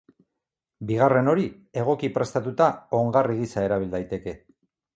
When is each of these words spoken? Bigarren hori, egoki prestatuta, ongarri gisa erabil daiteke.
Bigarren 0.91 1.29
hori, 1.33 1.45
egoki 1.83 2.11
prestatuta, 2.17 2.71
ongarri 3.03 3.39
gisa 3.45 3.69
erabil 3.69 3.95
daiteke. 3.97 4.39